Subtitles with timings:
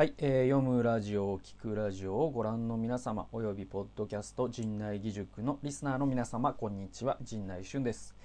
[0.00, 8.16] はい、えー読むラジオ、聞くラジオをご覧の皆様、およびポッドキャスト陣内義塾のリスナーの皆様、こんにちは、陣内俊です。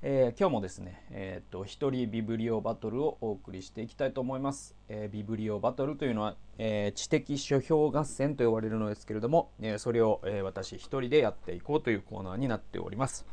[0.00, 4.76] えー今日もですね、えーっと、一人ビブリオバトルをお送りしていきたいと思います。
[4.88, 13.26] えービブリオバトルというのは、えー知的書評合戦と呼ばれるのですけれども、えーそれを、えー私一人でやっていこうというコーナーになっております。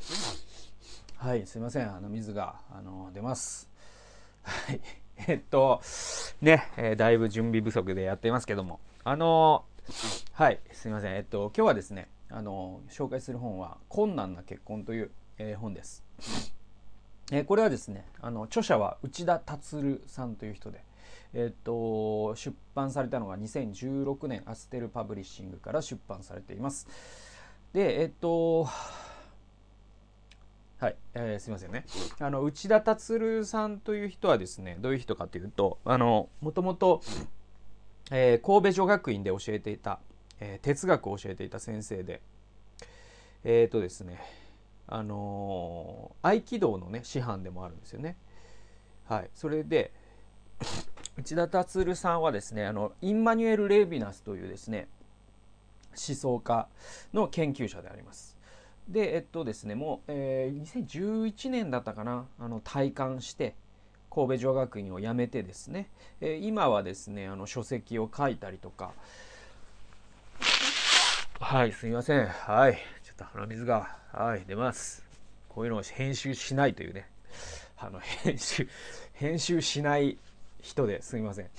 [1.18, 3.70] はい、すいません、あの水があの出ます。
[4.42, 4.82] はい。
[5.28, 5.82] えっと、
[6.42, 11.16] ね、えーだいぶ準備不足でやっていますけども、あのーはい、すいません。
[11.16, 16.04] えっと、今日はですね、あのー紹介する本は、困難な結婚という、え本です。
[17.32, 20.84] えこれはですね、あの、著者は内田達さんという人で、
[21.34, 26.88] えっと、出版されたのが2016年、アステルパブリッシングから出版されています。
[27.74, 28.68] で、えっと、
[30.82, 31.86] はい、えーすみませんね。
[32.20, 37.04] あの内田達さんという人はですね、どういう人かというと、あのもともと、
[38.10, 40.00] えー神戸女学院で教えていた、
[40.40, 42.24] えー哲学を教えていた先生で、
[43.44, 44.22] えっ、とですね、
[44.88, 48.18] あの合気道のね師範でもあるんですよね。
[49.06, 49.92] はい、それで
[51.16, 54.88] 内田達さんはですね、あのインマニュエル・レービナスというですね、
[55.92, 56.68] 思想家
[57.14, 58.41] の研究者であります。
[58.88, 63.56] でえっとですねもう、えー2011年だったかなあの退官して
[64.10, 68.92] 神戸女学院を辞めてですね、えー今はですねあの書籍を書いたりとか。
[71.40, 72.28] はいすみません。
[72.28, 75.04] はいちょっと鼻水がはい出ます。
[75.50, 77.08] こういうのを編集しないというね。
[77.78, 78.68] あの編集
[79.14, 80.18] 編集しない
[80.62, 81.50] 人ですみません。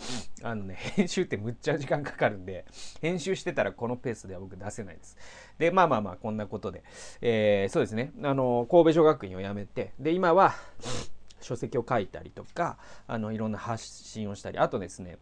[0.42, 2.64] あのね 編集ってむっちゃ時間かかるんで
[3.00, 5.16] 編集してたらこのペースでは僕出せないです。
[5.58, 6.82] でまあまあまあこんなことで、
[7.20, 8.12] えーそうですね。
[8.22, 10.54] あの神戸女学院を辞めてで今は
[11.40, 15.18] 書籍を書いたりとかあのいろんな発信をしたりあとですね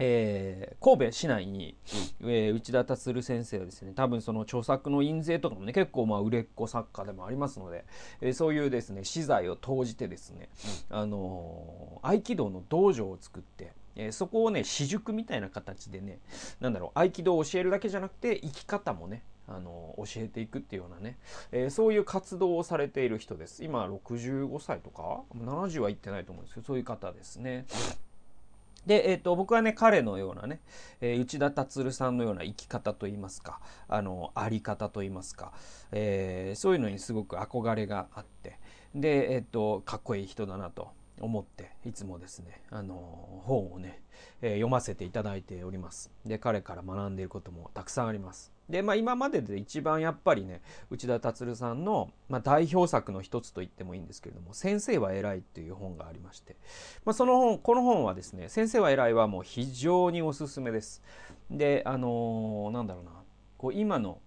[0.00, 1.76] えー神戸市内に、
[2.22, 7.84] えー内田達先生はですね多分その著作の印税とかもね結構まあ売れっ子作家でもありますので、
[8.20, 10.48] えーそういうですね資材を投じてですね、
[10.88, 16.20] あのー合気道の道場を作って、えーそこをね私塾みたいな形でね
[16.60, 21.18] なんだろう合気道を教えるだけじゃなくて生き方もねあの教えていくっていうようなね、
[21.50, 23.64] えーそういう活動をされている人です。
[23.64, 27.66] 今65歳とか？70はいってないと思うんですけどそういう方ですね。
[28.88, 30.60] で、えー、と僕はね彼のようなね、
[31.02, 35.52] えー内田達さんのような生き方といいますかあのあり方といいますか、
[35.92, 38.58] えーそういうのにすごく憧れがあって
[38.94, 40.88] で、えー、とかっこいい人だなと
[41.20, 44.00] 思っていつもですねあの本をね、
[44.40, 46.10] えー読ませていただいております。
[46.24, 48.57] で彼から学んでいることもたくさんあります。
[48.68, 56.56] でまあ今までで一番やっぱりね内田達さんの、まあ、代表作の一つと言ってもいいんですけれども「先生は偉い」っていう本がありまして
[57.04, 61.02] まあ、その本この本はですね「先生は偉い」はもう非常におすすめです。
[61.50, 63.12] であのーなんだろうな
[63.56, 64.20] こう今の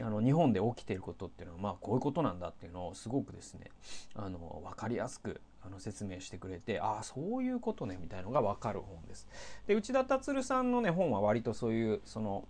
[0.00, 3.70] あの日本で起きていることっていうのはまあこういうことなんだっていうのをすごくですね
[4.14, 9.28] あの分かりやすくあの説明してくれてああそういうことねみたいのが分かる本です。
[9.66, 12.46] で内田達さんのね本は割とそういうその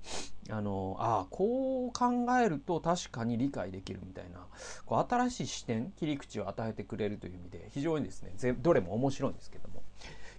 [0.48, 4.47] あのあこう考えると確かに理解できるみたいな
[4.87, 9.82] こう新しい視点切り口を与えてくれるという意味で非常にですねぜどれも面白いんですけども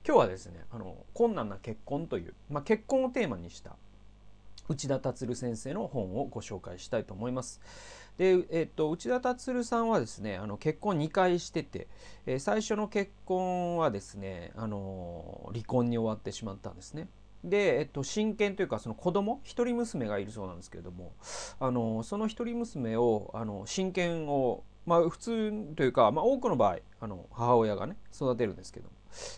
[0.05, 3.75] 今日はですねあの困難な結婚という、まあ、結婚をテーマにした
[4.69, 7.59] 内田達先生の本をご紹介したいと思います。
[8.21, 11.87] で、えっと、内田達さんはですねあの結婚2回してて、
[12.27, 17.07] えー最初の結婚はですねあの離婚に終わってしまったんですね。
[17.43, 21.13] で、えっと、親権というかその子供一人娘がいるそうなんですけれども
[21.59, 28.89] あのその一人娘をあの親権をまあ普通というか、まあ、多くの場合あの母親がね育てるんですけど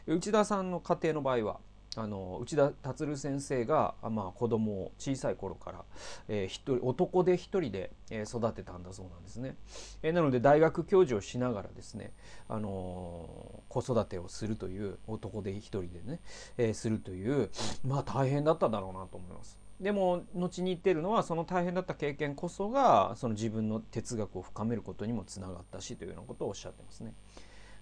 [0.08, 1.60] 内田さんの家庭の場合は
[1.96, 5.86] あの内田達先生が、あまあ、子供を小さい頃から、
[6.28, 9.56] えー一人男で一人で、えー育てたんだそうなんですね、
[10.02, 12.14] えーなので大学教授をしながらですね、
[12.48, 16.20] あの子育てをするという男で一人でね、
[16.58, 17.50] えするという
[17.86, 19.60] まあ大変だっただろうなと思います。
[19.80, 27.14] でも後に言ってるのはその大変だった経験こそがその自分の哲学を深めることにもつながったしというようなことをおっしゃってますね。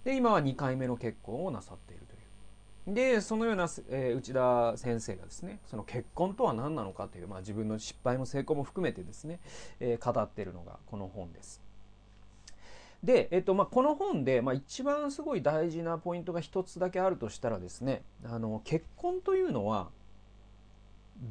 [0.04, 2.20] で今は2回目の結婚をなさっているという。
[2.88, 9.39] でそのような、えー内田先生がですねその結婚とは何なのかという、まあ、自分の失敗も成功も含めてですね、
[9.80, 11.62] えー語ってるのがこの本です。
[13.04, 19.89] で、えっとまあ、この本で、まあ、一番すごい大事なポイントが一つだけあるとしたらですねあの結婚というのは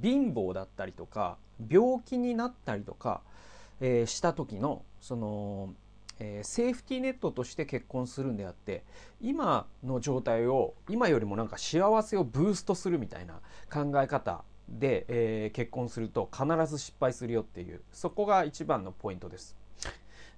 [0.03, 1.37] 貧乏だったりとか
[1.69, 3.23] 病気になったりとか、
[3.81, 5.75] えーした時のその、
[6.21, 8.85] えー、セーフティーネットとして結婚するんであって
[9.21, 13.41] 今の状態を今よりもなんか幸せをブーストするみたいな
[13.73, 19.57] 考え方で、えー、結婚すると必ず失敗するよっていうそこが一番のポイントです。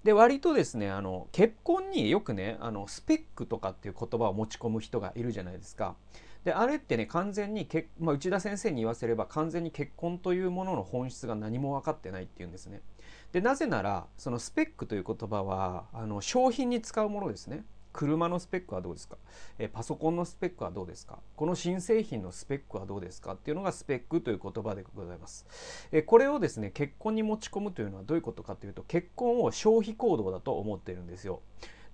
[0.04, 5.94] で割とですねあの結婚によくねあのスペックとかっていう言葉を持ち込む人がいるじゃないですか。
[6.44, 12.80] であれってね完全にけ、まあ、内田先生に言わせれば完全に結婚というものの本質が何も分かってないっていうんですね。
[13.32, 17.64] でなぜならそのスペックという言葉はあの商品に使うものですね。
[17.94, 19.18] 車のスペックはどうですか？
[19.58, 21.18] えパソコンのスペックはどうですか？
[21.36, 23.34] この新製品のスペックはどうですか？
[23.34, 25.46] っていうのがスペックという言葉でございます。
[25.92, 31.42] えこれをですね結婚に持ち込むというのはどういうことかというと結婚を消費行動だと思っているんですよ。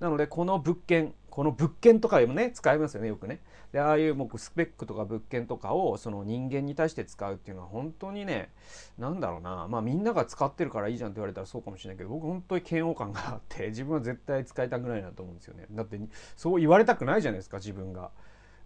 [0.01, 3.41] なのでこの物件この物件とかもね使いますよねよくね。
[3.73, 8.51] でああいうもうスペックとか物件とかをその人間に対して使うっていうのは本当にね
[8.99, 9.69] 何だろうな。
[9.69, 15.67] まあみんなが使ってるからいいじゃんって言われたらそうかもしれないけど僕本当に嫌悪感があって自分は絶対使いたくないなと思うんですよね。
[15.71, 16.01] だって
[16.37, 18.11] そう言われたくないじゃないですか自分が。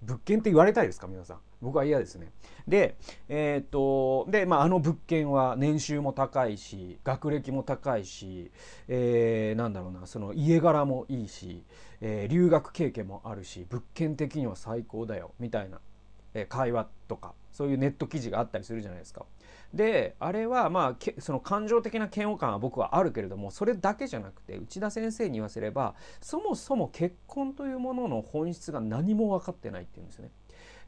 [0.02, 1.38] 物件って言われたいですか皆さん。
[1.60, 2.32] 僕は嫌ですね。
[2.66, 2.96] で
[3.28, 8.50] えー、っとで、まあ、あの物件は年収も高いし学歴も高いし、
[8.88, 11.64] えー、なんだろうなその家柄もいいし、
[12.00, 15.80] えー、留学経験もあるし物件的には最高だよみたいな、
[16.34, 19.26] えー、会話とかそういうネット記事があったりするじゃないですか
[19.74, 30.30] であれはまあその感情的な嫌悪感は僕はあるけれどもそれだけじゃなくて内田先生に言わせればそもそも結婚というものの本質が何も分かってないっていうんですね。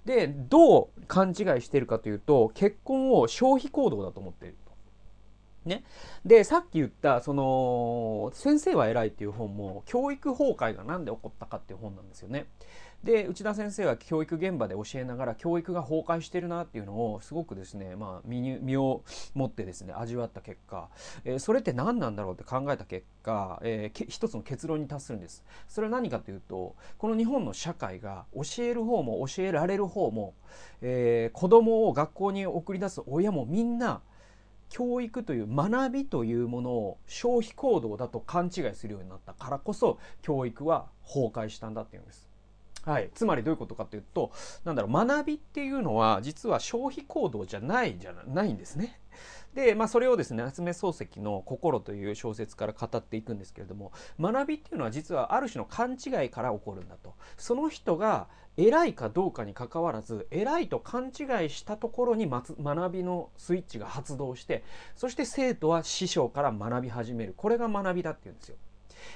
[0.05, 4.65] でどう勘違いしているかというと結婚を消費行動だと思っていると。
[5.65, 5.83] ね、
[6.27, 12.47] でさっき言ったその「先生は偉い」っていう本も教育崩壊が何で起こったかっていう本なんですよね。
[13.05, 19.03] で内田先生は教育現場で教えながら教育が崩壊してるなっていうのをすごくですね、まあ、身身を
[19.35, 20.89] 持ってですね味わった結果、
[21.25, 25.45] えー、それって何なんだろうって考えた結果、えー、一つの結論に達するんです。
[25.69, 30.35] それは何かというとこの日本の社会が教える方も教えられる方も、
[30.81, 34.01] えー、子供を学校に送り出す親もみんな
[34.71, 42.34] 教育という学びというものを消費行動だと勘違いするようになったからこそ教育は崩壊したんだっていうんです。
[42.85, 44.33] はい、つまりどういうことかというと
[44.65, 49.01] なんだろう学びっていうのは実は消費行動じゃないじゃないんですね。
[49.55, 57.15] で、まあ、それをですね夏目漱石の「心」という小説から語っていくんですけれども学びっていうのは実はある種の勘違いから起こるんだと。
[57.37, 64.63] その人が偉いかどうかにかかわらず偉いと勘違いしたところに学びのスイッチが発動して
[64.95, 68.57] そして生徒は師匠から学び始めるこれが学びだっていうんですよ。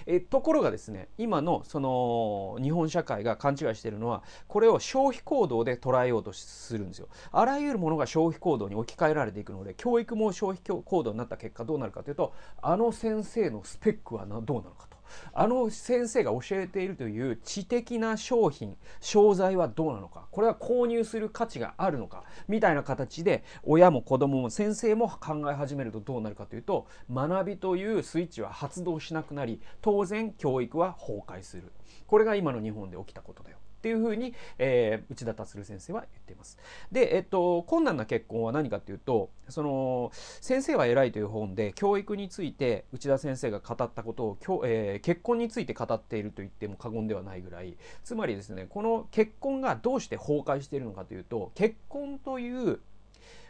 [0.07, 7.09] えところがですね今のその日本社会が勘違いしているのはこれを消費行動で捉えようとするんですよ。
[7.33, 14.88] あらゆるものが消費行動に置き換えられていくので教育も消費行動になった結果どうなるかというとあの先生のスペックはどうなのか
[15.33, 31.73] あの先生が教えているという知的な商品商材はどうなのかこれは購入する価値があるのかみたいな形で親も子供も先生も考え始めるとどうなるかというと学びというスイッチは発動しなくなり当然教育は崩壊する。
[32.07, 33.58] これが今の日本で起きたことだよ。
[33.79, 36.59] っていうふうに、えー、内田達先生は言っています。
[36.91, 52.81] で、えっと、困難な結婚は何かっていうと、その、先生は偉いという本で、教育について内田先生が語ったことを、えー、結婚について語っていると言っても過言ではないぐらい、つまりですね、この結婚がどうして崩壊しているのかというと、結婚という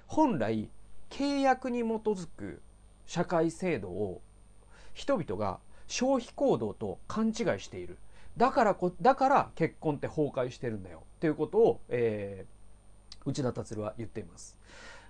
[0.06, 0.68] 本来
[1.10, 2.60] 契約に基づく
[3.06, 4.20] 社会制度を
[4.92, 7.96] 人々が消費行動と勘違いしている。
[8.38, 14.56] だからこだから結婚って崩壊してるんだよっていうことを、えー、内田達は言っています。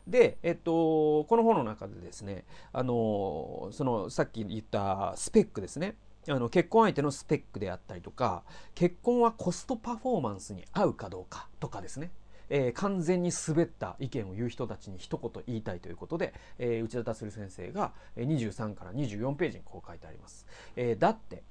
[0.06, 5.96] で、えっと、この本の中でですね、あのそのさっき言ったスペックですね。
[6.26, 8.42] あの結婚相手のスペックであったりとか
[8.74, 12.10] 結婚はコストパフォーマンスに合うかどうかとかですね、
[12.50, 20.46] えー、完全に滑った意見を言う人たちに一言言いたいということで、えー、内田達先生が23から24ページにこう書いてあります。
[20.76, 21.42] えー、だって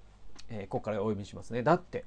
[0.49, 1.63] えー、ここからお読みしますね。
[1.63, 2.05] だって、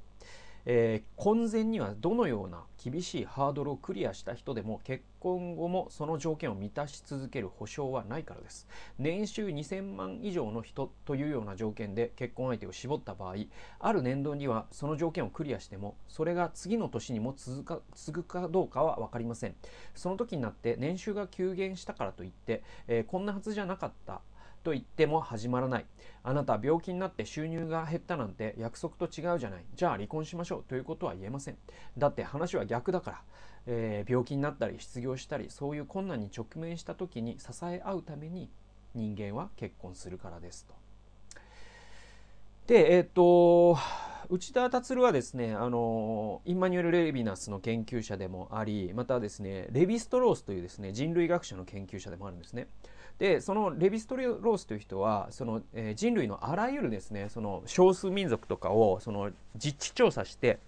[0.67, 8.67] えー、婚前にはどのような厳しいハードルをクリアした人でも結婚後もその条件を満たし続ける保証はないからです。
[8.99, 13.37] 年収2000万以上の人というような条件で結婚相手を絞った場合、
[13.79, 19.55] ある年度にはその条件をクリアしても、それが次の年にも続か続くかどうかは分かりません。
[19.95, 24.21] その時になって年収が急減したからといって、えー、こんなはずじゃなかった
[24.63, 25.87] と言っても始まらない。
[26.23, 29.65] あなた病気になって収入が減ったなんて約束と違うじゃない。
[29.75, 31.57] じゃあ離婚しましょうということは言えません。
[31.97, 33.23] だって話は逆だから。
[33.67, 38.51] えー、病気になったり失業したりそういう困難に直面した時に支え合うために
[38.95, 40.75] 人間は結婚するからですと。
[42.67, 43.77] でえっ、と
[44.29, 52.69] 内田達はですねあのインマニュエル・レヴィナスの研究者でもありまたですねレヴィストロースというですね人類学者の研究者でもあるんですね。
[53.21, 60.59] でそのレヴィストロースという人はその、えー、人類のあらゆるですねその少数民族とかをその実地調査して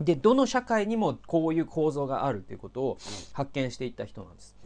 [0.00, 2.98] でどの社会にもこういう構造があるということを
[3.32, 4.56] 発見していった人なんです。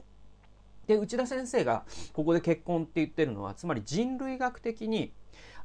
[0.87, 5.13] で内田先生がここで結婚って言ってるのはつまり人類学的に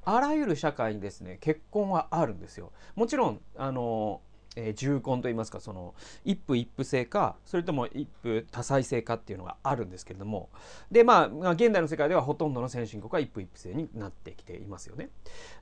[0.04, 2.74] あらゆる社会にですね結婚はあるんですよ。
[2.96, 4.20] もちろんあの、
[4.60, 5.94] えー、重婚といいますかその
[6.26, 10.50] 一夫一夫制かそれとも一夫多妻制かっていうのがあるんですけれども
[10.92, 15.10] でまあ現代の世界ではほとんどの先進国は一夫一夫制になってきていますよね。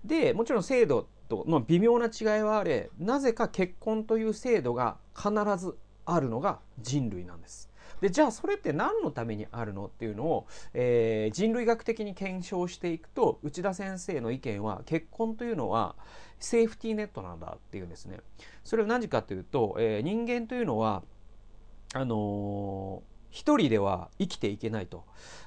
[0.06, 7.70] でもちろん制度との微妙な違いはあれなぜか結婚という制度が必ずあるのが人類なんです。
[8.02, 9.86] でじゃあそれって何のためにあるの？
[9.86, 15.96] っていうのを、えー、人類学的に検証していくと内田先生の意見は結婚というのは
[16.40, 18.20] セーフティーネットなんだっていうんですね。
[18.64, 21.04] それは何時かというと、えー、人間というのは
[21.94, 25.04] あのー一人では生きていけないと。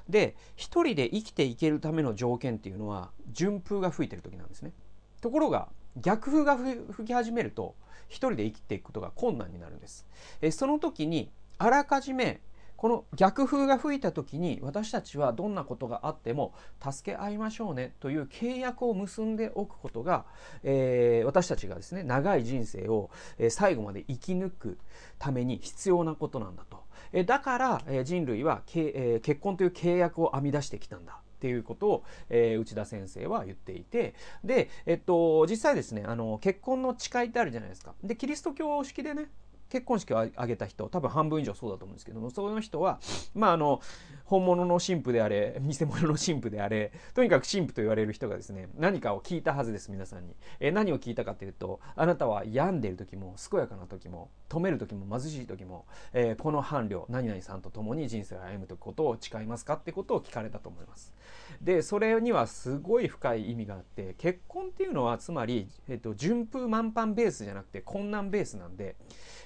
[0.07, 4.73] で一人で生きていけるための条件っていうのは順風が吹いてる時なんですね。
[5.21, 7.73] ところが逆風が吹き始めると
[8.07, 10.05] 一人で生きていくことが困難になるんです。
[10.39, 12.41] えその時にあらかじめ
[12.77, 20.25] この逆風が吹いた時に私たちはどんなことがあっても助け合いましょうねという契約を結んでおくことが、
[20.63, 23.09] えー、私たちがですね長い人生を、
[23.49, 24.77] 最後まで生き抜く
[25.17, 34.13] ために必要なことなんだと、え、だから、え人類はけ、え結婚という契約を編み出してきたんだっていうことを、えー、内田先生は言っていて
[34.43, 37.93] で、えっと、実際ですねあの結婚の誓いってあるじゃないですか。
[38.03, 39.29] でキリスト教式でね
[39.69, 42.99] 結婚式を挙げた人多分半分以上そうだと思うんですけどもその人は
[43.33, 43.81] まああの
[44.25, 61.13] 本物の神父であれ偽物の神父であれとにかく神父と言われる人がですね何かを聞いたはずです皆さんに、え何を聞いたかというとあなたは病んでいる時も健やかな時も止める時も貧しい時も、えー、この伴侶何々さんと共に人生を歩むということを誓いますかってことを聞かれたと思います。
[61.61, 68.95] でそれにはすごい深い意味があって結婚っていうのはつまり、えっと、順風満帆ベースじゃなくて困難ベースなんで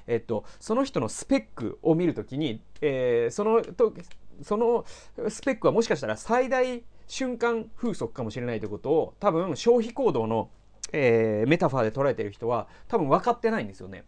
[0.07, 3.93] えっと、その人のスペックを見るときに、えー、そのと
[4.41, 4.85] その
[5.29, 10.49] スペックはもしかしたら最大瞬間風速かもしれないということを多分消費行動の、
[10.91, 14.05] えー、メタファーで捉えてる人は多分分かってないんですよね。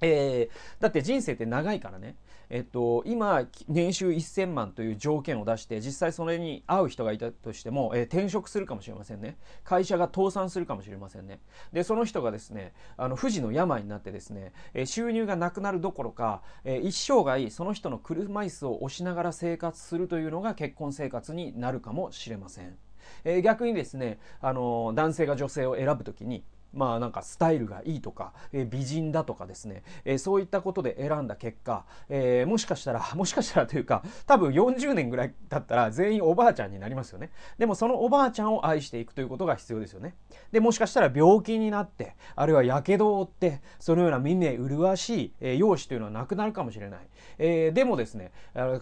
[0.00, 2.16] えー、だって人生って長いからね、
[2.48, 11.40] えっと、今年収1000万という条件を出して実際それに合う人がいたとしても、えー、転職するかもしれませんね会社が倒産するかもしれませんね
[11.72, 22.76] でその人がですねあの不治の病になってですね、えー、収入がなくなるどころか、え一生涯その人の車椅子を押しながら生活するというのが結婚生活になるかもしれません。
[23.24, 26.44] え逆にですねあの男性が女性を選ぶ時に
[26.76, 37.30] まあなんかスタイルがいいとか、え、美人だとかですね、え、そういったことで選んだ結果、え、もしかしたら、 もしかしたらというか、多分40年ぐらいだったら全員おばあちゃんになりますよね。
[37.58, 40.14] でもそのおばあちゃんを愛していくということが必要ですよね。
[40.52, 47.00] で、もしかしたら病気になって、あるいは火傷を負って、そのような見目麗しい、え、容姿というのはなくなるかもしれない。
[47.38, 48.32] え、でもですね、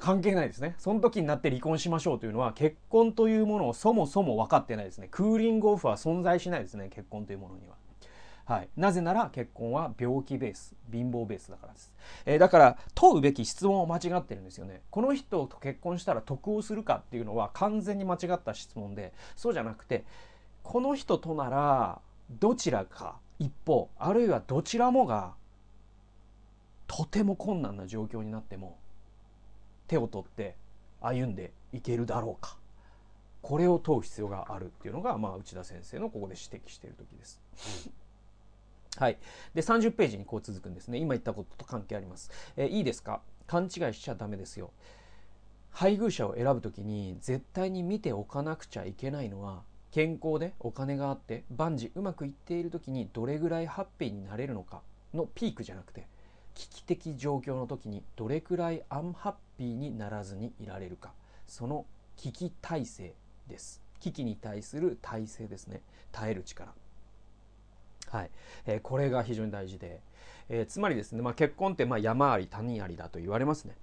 [0.00, 0.74] 関係ないですね。
[0.78, 5.08] その時になって離婚しましょうというのは、結婚というものをそもそも分かってないですね。
[5.10, 7.74] クーリングオフは存在しないですね、結婚というものには。
[8.46, 11.90] はい、なぜなら結婚は病気ベース貧乏ベースだからです、
[12.26, 14.82] えー、だから問うべき質問を間違ってるんですよね。
[14.90, 20.04] この人と結婚したら得をするかっていうのは完全に間違った質問でそうじゃなくて
[20.62, 22.00] この人となら
[22.38, 25.32] どちらか一方あるいはどちらもが
[26.86, 28.76] とても困難な状況になっても
[29.88, 30.54] 手を取って
[31.00, 32.58] 歩んでいけるだろうか。
[33.40, 37.42] これを問う必要があるっていうのが、まあ、内田先生のここで指摘している時です。
[38.98, 39.18] はい。
[39.54, 40.98] で、30ページにこう続くんですね。
[40.98, 42.30] 今言ったことと関係あります。
[42.56, 43.20] えー、いいですか？
[43.46, 44.70] 勘違いしちゃダメですよ。
[45.70, 54.82] 配偶者を選ぶときに絶対に見ておかなくちゃいけないのは健康でお金があって万事うまくいっている時にどれぐらいハッピーになれるのか
[55.12, 56.06] のピークじゃなくて
[56.54, 61.12] 危機的状況の時にどれくらいアンハッピーにならずにいられるか
[61.48, 61.86] その
[62.16, 63.14] 危機体制
[63.48, 65.82] です危機に対する体制ですね
[66.12, 66.72] 耐える力
[68.14, 68.30] はい。
[68.66, 70.00] えー、これが非常に大事で、
[70.48, 73.74] えー、つまりですね、まあ、結婚ってまあ山あり谷ありだと言われますね。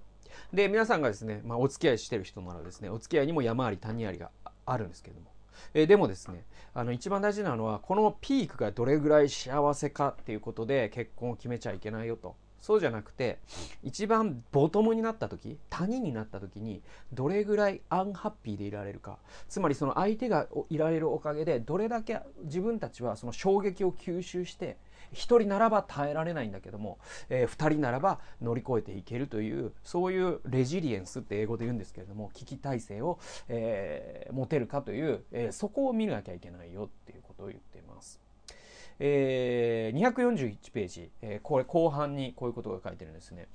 [0.54, 4.30] で皆さんがですね、まあ、お付き合いしてる人ならですねお付き合いにも山あり谷ありが
[4.64, 5.26] あるんですけれども、
[5.74, 12.36] えー、でもですねあの一番大事なのはこのピークがどれぐらい幸せかっていうことで結婚を決めちゃいけないよと。
[12.62, 13.40] そうじゃなくて
[13.82, 16.80] 一番ボトムになった時谷になった時に
[17.12, 24.78] どれぐらいアンハッピーでいられるかつまりその相手がいられるおかげでどれだけ自分たちはその衝撃を吸収して
[25.12, 38.20] 1人ならば耐えられないんだけども、えー、2人ならば乗り越えていけるというそういうレジリエンスって英語で言うんですけれども危機体制を、えー、持てるかという、えー、そこを見なきゃいけないよっていうことを言っています。
[39.04, 43.48] え、241ページ、え、これ後半にこういうことが書いてるんですね。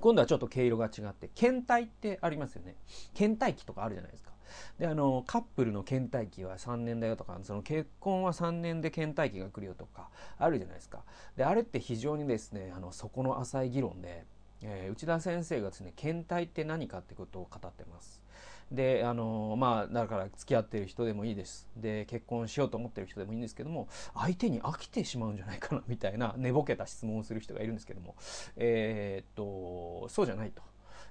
[0.00, 2.76] 今度はちょっと毛色が違って検体ってありますよね。
[3.14, 4.30] 検体期とかあるじゃないですか。
[4.78, 11.02] であのカップルの検体期は3年だよとかその結婚は3年で検体期が来るよとかあるじゃないですか。
[11.36, 14.24] であれって非常にですねあの底の浅い議論で、
[14.62, 18.22] えー、内田先生がですね検体って何かってことを語ってます。
[18.70, 21.68] であのまあだから付き合ってる人でもいいです。
[21.76, 28.16] で結婚しようと思ってる人でもいいんですけども相手に飽きてしまうんじゃないかなみたいな寝ぼけた質問をする人がいるんですけども。
[28.56, 30.62] えー、っとそうじゃないと。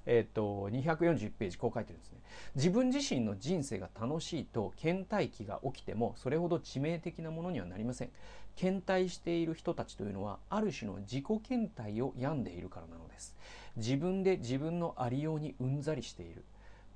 [0.06, 2.20] えっと241ページこう書いてるんですね。
[2.56, 8.10] 自分自身の人生が楽しいと倦怠期が起きてもそれほど致命的なものにはなりません。
[8.56, 13.36] 倦怠している人たちというのはある種の自己倦怠を病んでいるからなのです。
[13.78, 16.44] 自分で自分のありようにうんざりしている。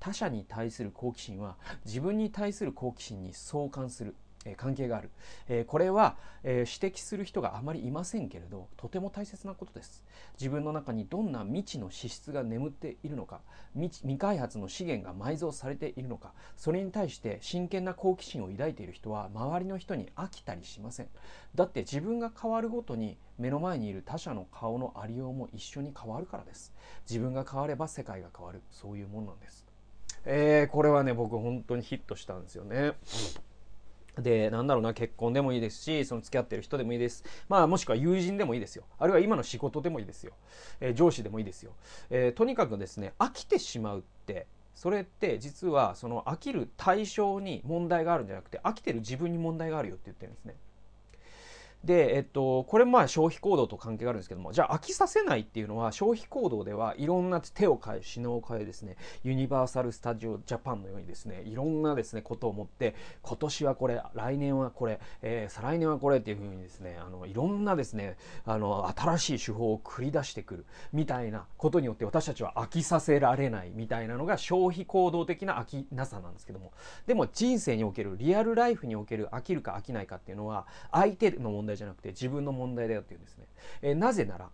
[0.00, 4.16] 他者に対する好奇心は自分に対する好奇心に相関する、
[4.46, 5.10] えー、関係がある、
[5.48, 10.02] えー、これは、えー、指摘する人があまりいませんけれどとても大切なことです。
[10.38, 13.40] 自分の中にどんな未知の資質が眠っているのか
[13.74, 21.08] 未未開発の資源が埋蔵されているのかそれに対して真剣な好奇心を抱いている人は周りの人に飽きたりしません。
[21.54, 26.72] だって自分が変わるごとに目の前にいる他者の顔のありようも一緒に変わるからです。
[27.08, 28.62] 自分が変われば世界が変わる。
[28.70, 29.69] そういうものなんです。
[30.24, 32.92] えー、これはね僕本当にヒットしたんですよね。
[34.18, 37.24] で、なんだろうな、結婚でもいいですし、その付き合ってる人でもいいです。
[37.48, 38.84] まあ、もしくは友人でもいいですよ。
[38.98, 40.32] あるいは今の仕事でもいいですよ。
[40.80, 41.72] えー、上司でもいいですよ。
[42.10, 50.56] えー、とにかくですね、飽きてしまうって、それって実はその飽きる対象に問題があるんじゃなくて、飽きてる自分に問題があるよって言ってるんですね。
[51.84, 76.72] で、えっと、これまあ消費行動と関係があるんですけども、じゃあ飽きさせないっていうのは消費行動ではいろんな手を変え、品を変えですね、ユニバーサル・スタジオ・ジャパンのようにですね、いろんなですね、ことを持って、今年はこれ、来年はこれ、えー、再来年はこれっていうふうにですね、あの、いろんなですね、あの、新しい手法を繰り出してくるみたいなことによって私たちは飽きさせられないみたいなのが消費行動的な飽きなさなんですけども、
[77.06, 83.46] でも人生における、リアルライフにおける飽きるか飽きないかっていうのは、相手の問題題じゃなくて自分の問題だよっていうんですね。
[83.82, 84.50] えー、なぜなら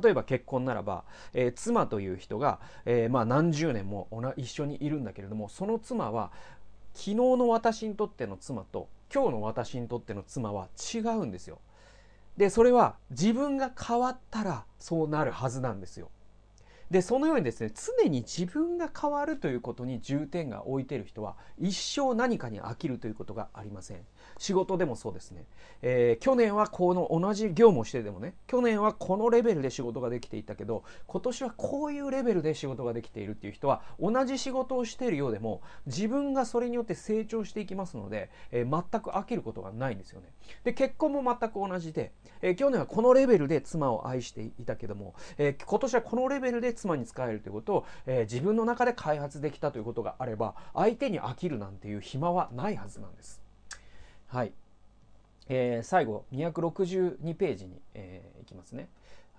[0.00, 6.32] 例えば結婚ならば、えー、妻という人が、えー、まあ何十年も一緒にいるんだけれどもその妻は
[6.94, 11.58] 昨日の私にとっての妻と今日の私にとっての妻は違うんですよ。
[12.36, 16.10] でそれは自分が変わったらそうなるはずなんですよ。
[16.90, 24.00] でそのようにですね常に自分が変わるということに重点が置いている人は一生何かに飽きるということがありません
[24.38, 25.44] 仕事でもそうですね、
[25.82, 40.28] えー、去年はこの同じ業務をしてでもね去年はこのレベルで仕事ができていたけど今年はこういうレベルで仕事ができているっていう人は同じ仕事をしているようでも自分がそれによって成長していきますので、えー、全く飽きることがないんですよね
[40.64, 53.41] で結婚も全く同じで、えー、去年はこのレベルで妻を愛していたけども、え今年はこのレベルで妻に使えるということを、え、自分の中で開発できたということがあれば相手に飽きるなんていう暇はないはずなんです。
[54.32, 54.52] はい、
[55.50, 58.88] えー、最後262ページに、えー、いきますね。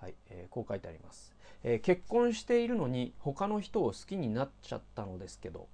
[0.00, 1.80] はい、えー、こう書いてあります、えー。
[1.80, 5.66] 結婚しているのに他の人を好きになっちゃったのですけど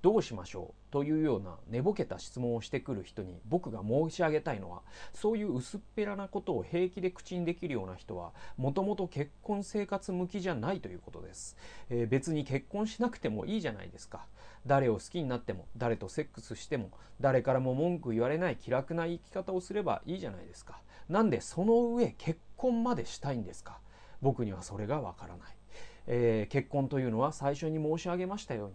[0.00, 0.90] どうしましょう？
[0.90, 4.80] というような寝ぼけた質問をしてくる人に僕が申し上げたいのは
[5.12, 11.58] そういう薄っぺらなことを平気で口にできるような人はもともと結婚生活向きじゃないということです、
[11.90, 14.24] えー、別に結婚しなくてもいいじゃないですか。
[14.66, 20.80] 誰を好きになっても誰とセックスしても誰からも文句言われない気楽な生き方をすればいいじゃないですか。
[21.08, 23.80] なんでその上結婚までしたいんですか？
[24.20, 25.56] 僕にはそれがわからない、
[26.06, 28.74] えー、結婚というのは最初に申し上げましたように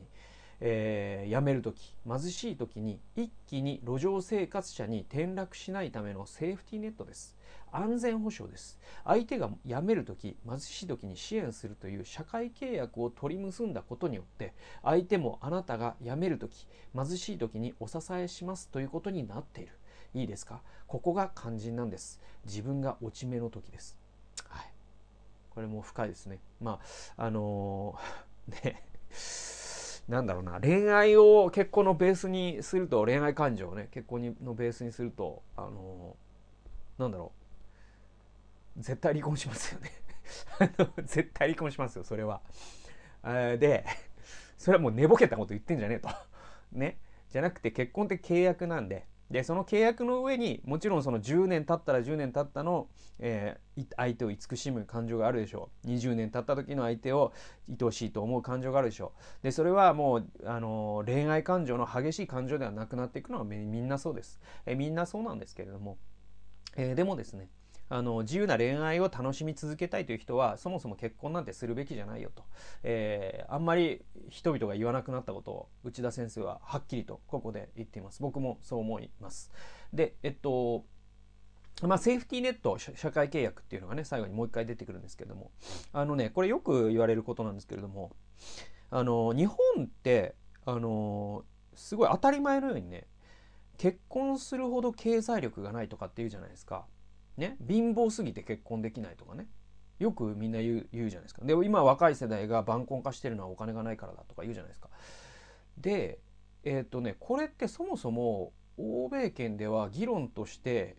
[0.59, 7.37] えー、辞める時貧しい時に一気に路上生活者に転落しないためのセーフティーネットです。
[7.71, 8.79] 安全保障です。
[9.03, 16.65] 相手が辞める時貧しい時に支援するという社会契約を取り結んだことによって相手もあなたが辞める時
[16.95, 19.73] 貧しい時にお支えしますということになっている。
[20.13, 20.61] いいですか？
[20.87, 22.21] ここが肝心なんです。
[22.45, 23.97] 自分が落ち目の時です。
[24.47, 24.71] はい。
[25.49, 26.39] これも深いですね。
[26.61, 26.79] ま
[27.17, 28.83] ああのー、 ね。
[30.07, 36.15] なんだろうな恋愛を結婚のベースにすると恋愛感情をね結婚のベースにするとあの
[36.97, 37.31] なんだろ
[38.77, 39.91] う絶対離婚しますよね
[41.05, 42.41] 絶対離婚しますよ、それは。
[43.23, 43.85] で、
[44.57, 46.09] それはもう寝ぼけたこと言ってんじゃねえと。
[46.71, 46.97] ね。
[47.29, 52.87] じゃなくて結婚って契約なんで、で、その契約の上にもちろんその10年経ったら10年経ったの、
[53.19, 55.87] えー、相手を慈しむ感情があるでしょう。
[55.87, 57.33] 20年経った時の相手を
[57.69, 59.43] 愛おしいと思う感情があるでしょう。
[59.43, 64.39] で、それはもう、あのー、恋愛感情の激しい感情ではなくなっていくのはみんなそうです。
[64.65, 65.97] えー、みんなそうなんですけれども、
[66.77, 67.49] えでもですね、
[67.89, 72.43] あの自由な恋愛を楽しみ続けたいという人はそもそも結婚なんてするべきじゃないよと、
[72.83, 78.21] えー、あんまり人々が言わなくなったことを内田先生ははっきりとここで言っています。
[78.21, 79.51] 僕もそう思います。
[79.93, 80.85] でえっと
[81.83, 85.51] まあ、セーフティーネット社会契約っていうのがね最後にもう一回出てくるんですけれども。
[85.93, 88.11] あのねこれよく言われることなんですけれども
[88.89, 91.43] あの日本ってあの
[91.75, 93.05] すごい当たり前のようにね
[93.77, 96.85] 結婚するほど経済力がないとかって言うじゃないですか。
[97.37, 99.47] ね、貧乏すぎて結婚できないとかね。
[99.99, 101.43] よくみんな言う言うじゃないですか。
[101.43, 104.89] で今若い世代が晩婚化してるのはお金がないからだとか言うじゃないですか。
[105.77, 106.19] で
[106.63, 110.95] えっ、ー、とねこれってそもそも欧米圏では議論として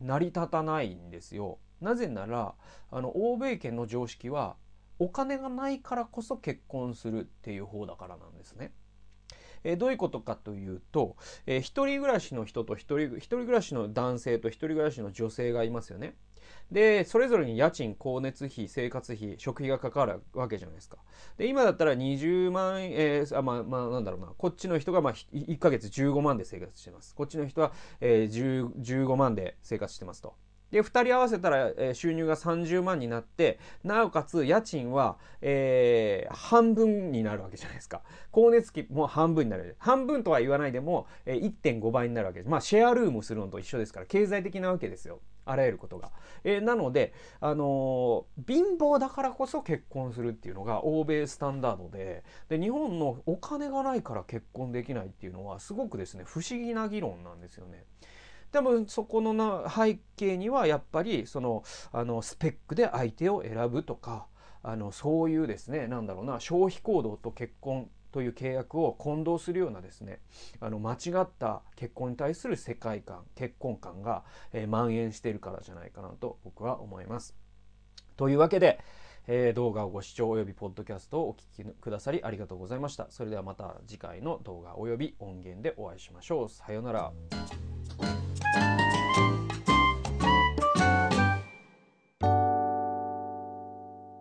[0.00, 1.58] 成り立たないんですよ。
[1.80, 2.54] なぜなら
[2.90, 4.56] あの欧米圏の常識は
[4.98, 8.72] お金がないからこそ結婚するっていう方だからなんですね。
[9.64, 11.16] えー、どういうことかというと、
[11.46, 16.14] えー、一人暮らしの人と一人一人暮らしの男性と一人暮らしの女性がいますよね。
[16.70, 20.98] で、それぞれに家賃、光熱費、生活費、食費がかかるわけじゃないですか。
[21.38, 24.26] で、今だったら20万円、えー、あ、まあ、まあ、なんだろうな。
[24.36, 27.14] こっちの人が、まあ、1ヶ月15万で生活してます。
[27.14, 30.34] こっちの人は、えー、15万で生活してますと。
[30.70, 38.02] で、2人合わせたら、えー、収入が30万になって、なおかつ家賃は、えー、半分になるわけじゃないですか。
[38.32, 39.76] 光熱費も半分になる。
[39.78, 42.50] 半分とは言わないでも、えー、1.5倍になるわけです。
[42.50, 45.20] まあ、シェアルームするのと一緒ですから、経済的なわけですよ。
[45.48, 46.10] あらゆることが。
[46.44, 57.84] えー、なので、あのー、貧乏だからこそ結婚するっていうのが欧米スタンダードで、で、日本のお金がないから結婚できないっていうのは、すごくですね、不思議な議論なんですよね。
[58.52, 64.26] でもそこのな背景にはやっぱりそのあのスペックで相手を選ぶとか
[64.62, 70.20] あのそういうですねなんだろうな消費行動と結婚という契約を混同するようなですね
[70.60, 77.36] あの間違った結婚に対する世界観結婚観が、えー、蔓延しているからじゃないかなと僕は思います。
[78.16, 78.80] というわけで、
[79.28, 83.06] えー、動画をご視聴及びポッドキャストをお聴きくださりありがとうございました。
[83.10, 86.48] それではまた次回の動画及び音源でお会いしましょう。
[86.48, 87.12] さようなら。
[88.58, 88.87] Thank you.